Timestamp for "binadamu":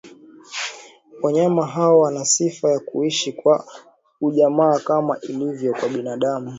5.89-6.49